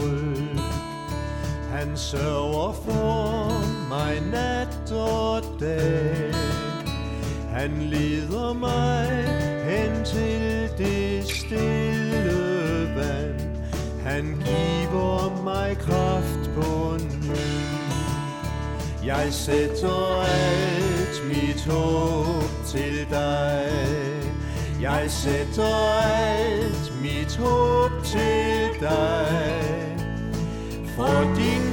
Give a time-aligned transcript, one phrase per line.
[0.00, 0.60] tryg.
[1.70, 3.50] Han sørger for
[3.88, 6.34] mig nat og dag.
[7.50, 9.08] Han leder mig
[9.64, 13.40] hen til det stille vand.
[14.04, 17.36] Han giver mig kraft på ny.
[19.06, 23.66] Jeg sætter alt mit håb til dig.
[24.80, 29.65] Jeg sætter alt mit håb til dig.
[30.96, 31.65] 14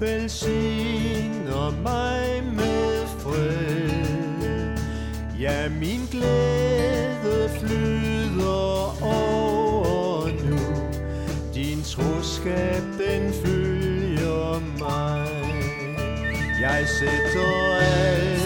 [0.00, 4.78] velsigner mig med fred.
[5.40, 10.58] Ja, min glæde flyder over nu,
[11.54, 15.28] din troskab den følger mig.
[16.60, 18.37] Jeg sætter alt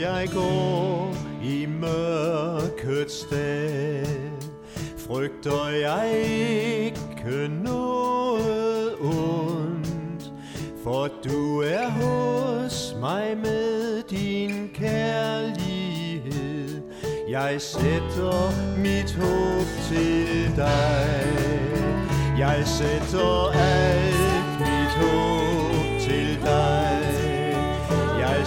[0.00, 4.06] jeg går i mørkets dal,
[4.98, 10.32] frygter jeg ikke noget ondt,
[10.84, 15.94] for du er hos mig med din kærlighed.
[17.28, 21.24] Jeg sætter mit håb til dig.
[22.38, 25.53] Jeg sætter alt mit håb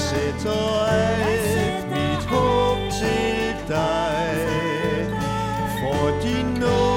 [0.09, 4.47] sætter alt mit håb til dig.
[5.79, 6.96] For din nåde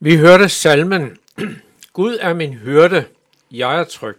[0.00, 1.18] Vi hørte salmen
[1.92, 3.04] Gud er min hyrde,
[3.50, 4.16] jeg er tryg,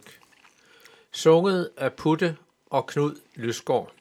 [1.11, 2.37] sunget af Putte
[2.69, 3.91] og Knud Lysgaard.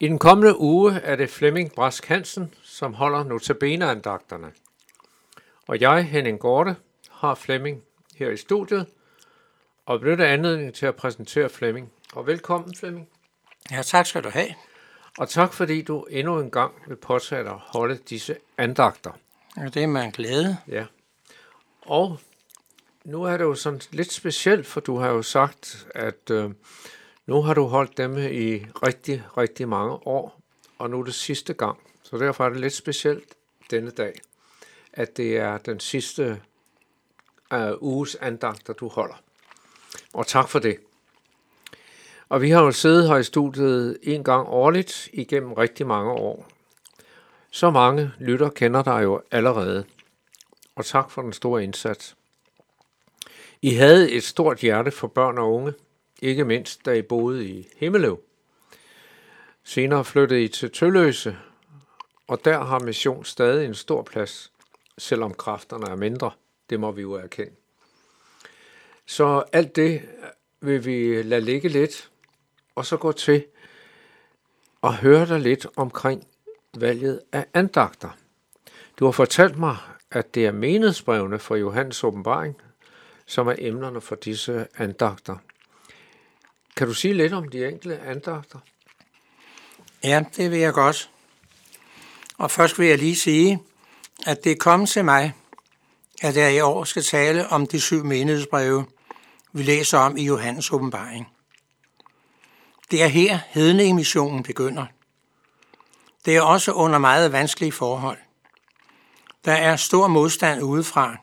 [0.00, 4.52] I den kommende uge er det Flemming Brask Hansen, som holder notabeneandagterne.
[5.66, 6.76] Og jeg, Henning Gorte,
[7.10, 7.82] har Flemming
[8.16, 8.86] her i studiet,
[9.86, 11.92] og benytter anledning til at præsentere Flemming.
[12.12, 13.08] Og velkommen, Flemming.
[13.70, 14.54] Ja, tak skal du have.
[15.18, 19.12] Og tak fordi du endnu en gang vil påtage dig at holde disse andagter.
[19.56, 20.56] Ja, det er man glæde.
[20.68, 20.86] Ja.
[21.80, 22.18] Og
[23.04, 26.50] nu er det jo sådan lidt specielt, for du har jo sagt, at øh,
[27.26, 30.40] nu har du holdt dem i rigtig, rigtig mange år,
[30.78, 31.78] og nu er det sidste gang.
[32.02, 33.34] Så derfor er det lidt specielt
[33.70, 34.20] denne dag,
[34.92, 36.40] at det er den sidste
[37.52, 39.22] øh, uges andagter, du holder.
[40.12, 40.76] Og tak for det.
[42.28, 46.48] Og vi har jo siddet her i studiet en gang årligt igennem rigtig mange år.
[47.54, 49.84] Så mange lytter kender dig jo allerede.
[50.74, 52.16] Og tak for den store indsats.
[53.62, 55.74] I havde et stort hjerte for børn og unge,
[56.22, 58.20] ikke mindst da I boede i Himmeløv.
[59.64, 61.36] Senere flyttede I til Tølløse,
[62.26, 64.52] og der har mission stadig en stor plads,
[64.98, 66.30] selvom kræfterne er mindre.
[66.70, 67.54] Det må vi jo erkende.
[69.06, 70.02] Så alt det
[70.60, 72.10] vil vi lade ligge lidt,
[72.74, 73.44] og så gå til
[74.82, 76.26] og høre dig lidt omkring
[76.80, 78.08] valget af andagter.
[78.98, 79.76] Du har fortalt mig,
[80.10, 82.56] at det er menighedsbrevene fra Johannes åbenbaring,
[83.26, 85.36] som er emnerne for disse andagter.
[86.76, 88.58] Kan du sige lidt om de enkelte andagter?
[90.04, 91.10] Ja, det vil jeg godt.
[92.38, 93.62] Og først vil jeg lige sige,
[94.26, 95.34] at det er kommet til mig,
[96.22, 98.86] at jeg i år skal tale om de syv menighedsbreve,
[99.52, 101.28] vi læser om i Johannes åbenbaring.
[102.90, 104.86] Det er her hedningemissionen begynder.
[106.24, 108.18] Det er også under meget vanskelige forhold.
[109.44, 111.16] Der er stor modstand udefra,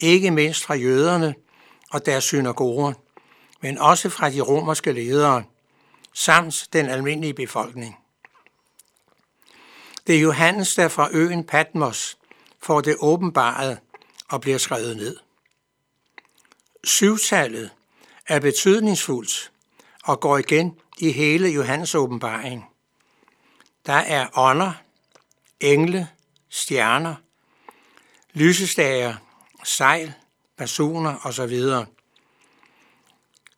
[0.00, 1.34] ikke mindst fra jøderne
[1.90, 2.92] og deres synagoger,
[3.60, 5.44] men også fra de romerske ledere,
[6.12, 7.98] samt den almindelige befolkning.
[10.06, 12.18] Det er Johannes, der fra øen Patmos
[12.62, 13.78] får det åbenbaret
[14.28, 15.16] og bliver skrevet ned.
[16.84, 17.70] Syvtallet
[18.26, 19.52] er betydningsfuldt
[20.04, 22.64] og går igen i hele Johannes åbenbaring.
[23.88, 24.72] Der er ånder,
[25.60, 26.08] engle,
[26.48, 27.14] stjerner,
[28.32, 29.14] lysestager,
[29.64, 30.12] sejl,
[30.56, 31.62] personer osv.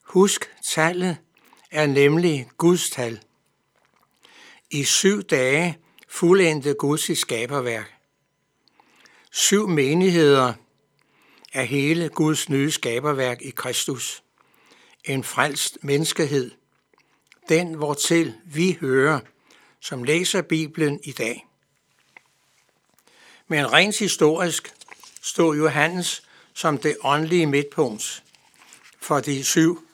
[0.03, 1.17] Husk, tallet
[1.71, 3.21] er nemlig Guds tal.
[4.69, 7.93] I syv dage fuldendte Guds sit skaberværk.
[9.31, 10.53] Syv menigheder
[11.53, 14.23] er hele Guds nye skaberværk i Kristus.
[15.03, 16.51] En frelst menneskehed.
[17.49, 19.19] Den, hvortil vi hører,
[19.81, 21.47] som læser Bibelen i dag.
[23.47, 24.73] Men rent historisk
[25.21, 26.23] stod Johannes
[26.53, 28.23] som det åndelige midtpunkt
[29.01, 29.87] for de syv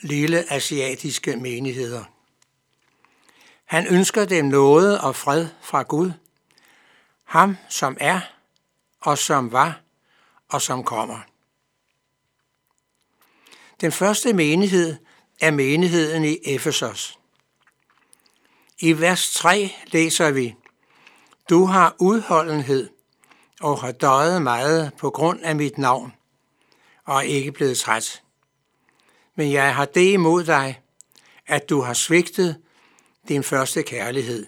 [0.00, 2.04] lille asiatiske menigheder.
[3.64, 6.12] Han ønsker dem noget og fred fra Gud,
[7.24, 8.20] ham som er
[9.00, 9.80] og som var
[10.48, 11.18] og som kommer.
[13.80, 14.96] Den første menighed
[15.40, 17.17] er menigheden i Efesos.
[18.80, 20.54] I vers 3 læser vi,
[21.50, 22.90] Du har udholdenhed
[23.60, 26.12] og har døjet meget på grund af mit navn,
[27.04, 28.22] og er ikke blevet træt.
[29.34, 30.80] Men jeg har det imod dig,
[31.46, 32.62] at du har svigtet
[33.28, 34.46] din første kærlighed.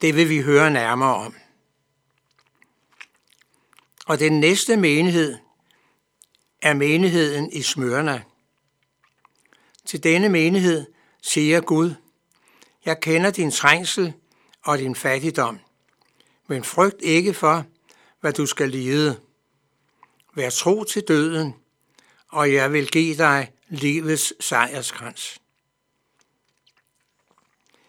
[0.00, 1.34] Det vil vi høre nærmere om.
[4.06, 5.38] Og den næste menighed
[6.62, 8.22] er menigheden i Smyrna.
[9.84, 10.95] Til denne menighed
[11.26, 11.94] siger Gud,
[12.84, 14.12] jeg kender din trængsel
[14.62, 15.58] og din fattigdom,
[16.46, 17.64] men frygt ikke for,
[18.20, 19.20] hvad du skal lide.
[20.34, 21.54] Vær tro til døden,
[22.28, 25.40] og jeg vil give dig livets sejrskrans.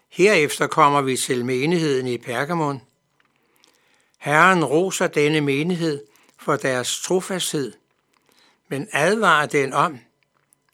[0.08, 2.82] Herefter kommer vi til menigheden i Pergamon.
[4.18, 6.04] Herren roser denne menighed
[6.38, 7.72] for deres trofasthed,
[8.68, 9.98] men advarer den om,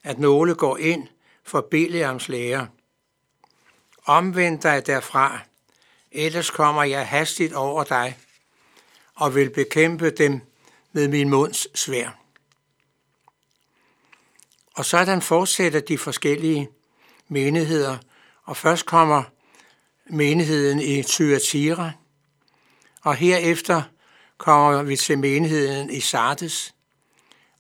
[0.02, 1.08] at nogle går ind
[1.44, 2.69] for Biliams lære.
[4.06, 5.41] Omvend dig derfra,
[6.12, 8.19] ellers kommer jeg hastigt over dig
[9.14, 10.41] og vil bekæmpe dem
[10.93, 12.19] med min munds svær.
[14.74, 16.69] Og sådan fortsætter de forskellige
[17.29, 17.98] menigheder,
[18.44, 19.22] og først kommer
[20.06, 21.93] menigheden i Thyatira,
[23.03, 23.82] og herefter
[24.39, 26.74] kommer vi til menigheden i Sardes,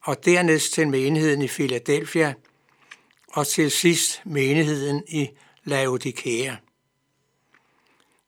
[0.00, 2.34] og dernæst til menigheden i Philadelphia,
[3.34, 5.28] og til sidst menigheden i
[5.64, 6.54] Laodikea.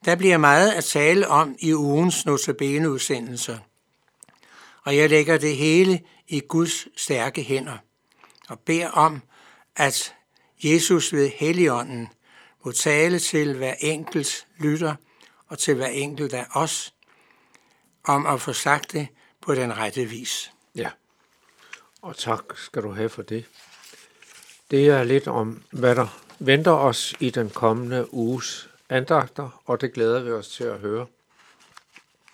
[0.04, 3.58] Der bliver meget at tale om i ugens notabene-udsendelser,
[4.82, 7.78] og jeg lægger det hele i Guds stærke hænder
[8.48, 9.22] og beder om,
[9.76, 10.14] at
[10.64, 12.08] Jesus ved Helligånden
[12.64, 14.94] må tale til hver enkelt lytter
[15.46, 16.94] og til hver enkelt af os,
[18.04, 19.08] om at få sagt det
[19.40, 20.52] på den rette vis.
[20.74, 20.90] Ja,
[22.02, 23.44] og tak skal du have for det.
[24.70, 26.06] Det er lidt om, hvad der
[26.38, 31.06] venter os i den kommende uges andagter, og det glæder vi os til at høre.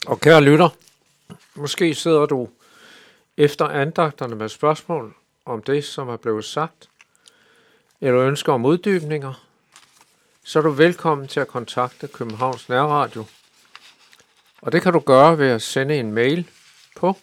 [0.07, 0.69] Og kære lytter,
[1.55, 2.49] måske sidder du
[3.37, 6.89] efter andagterne med spørgsmål om det, som er blevet sagt,
[8.01, 9.47] eller ønsker om uddybninger,
[10.45, 13.25] så er du velkommen til at kontakte Københavns Nærradio.
[14.63, 16.51] Og det kan du gøre ved at sende en mail
[16.97, 17.17] på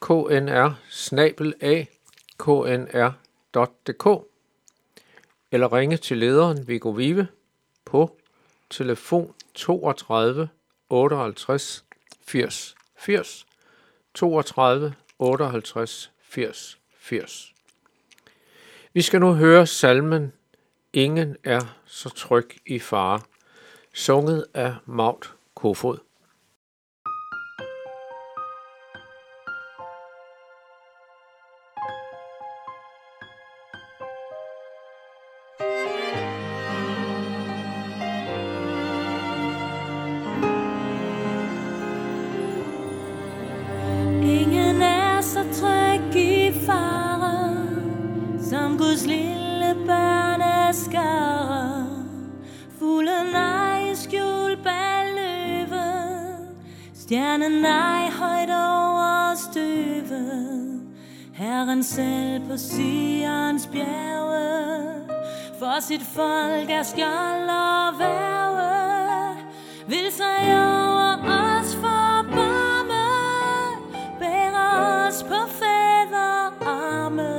[0.00, 0.72] knr
[3.52, 4.28] knr.dk
[5.50, 7.28] eller ringe til lederen Viggo Vive
[7.84, 8.16] på
[8.70, 10.48] telefon 32
[10.88, 11.84] 58
[12.26, 13.46] 80 80
[14.14, 17.54] 32 58 80 80.
[18.92, 20.32] Vi skal nu høre salmen
[20.94, 23.20] Ingen er så tryg i fare,
[23.94, 25.98] sunget af Maut Kofod.
[49.12, 51.86] lille børneskare
[52.78, 56.48] Fuglen ej skjul bag løvet
[56.94, 60.80] Stjernen ej højt over støvet
[61.32, 65.06] Herren selv på Sions bjerge
[65.58, 68.72] For sit folk er skjold og værve
[69.88, 73.04] Vil sig over os forbarme
[74.18, 77.32] Bærer os på fædre arme.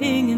[0.00, 0.35] Ingen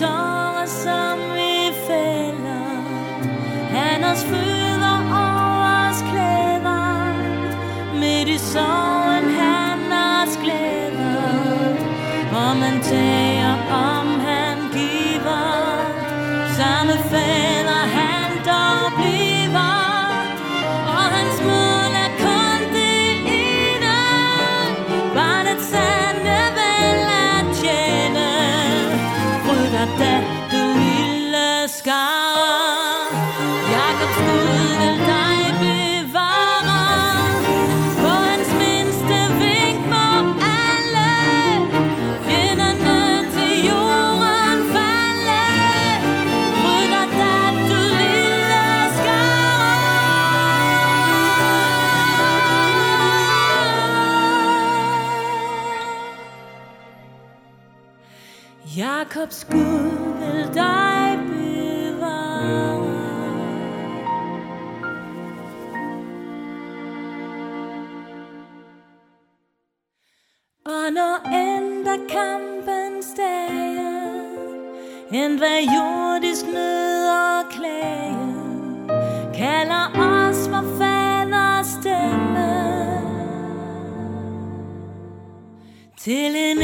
[0.00, 2.82] tårer, som vi fælder.
[3.76, 7.14] Han os føder og os klæder.
[8.00, 8.91] Med i sorgen
[58.66, 62.82] Jakobs Gud vil dig bevare.
[70.66, 73.62] Og når ender kampens kampen
[75.12, 78.16] end hvad jordisk nød og klage,
[79.34, 82.62] kalder os vor faders stemme
[85.98, 86.62] til en